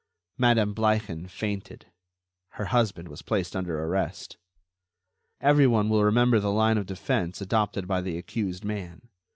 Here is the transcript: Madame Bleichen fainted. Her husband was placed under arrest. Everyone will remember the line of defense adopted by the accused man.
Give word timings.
Madame 0.39 0.73
Bleichen 0.73 1.27
fainted. 1.27 1.85
Her 2.53 2.65
husband 2.65 3.07
was 3.07 3.21
placed 3.21 3.55
under 3.55 3.77
arrest. 3.83 4.37
Everyone 5.39 5.89
will 5.89 6.03
remember 6.03 6.39
the 6.39 6.49
line 6.49 6.79
of 6.79 6.87
defense 6.87 7.39
adopted 7.39 7.87
by 7.87 8.01
the 8.01 8.17
accused 8.17 8.65
man. 8.65 9.09